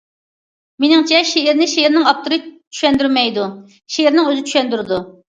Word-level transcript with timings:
مېنىڭچە، 0.83 1.17
شېئىرنى 1.31 1.67
شېئىرنىڭ 1.73 2.07
ئاپتورى 2.11 2.39
چۈشەندۈرمەيدۇ، 2.45 3.43
شېئىرنىڭ 3.97 4.31
ئۆزى 4.31 4.47
چۈشەندۈرىدۇ. 4.49 4.99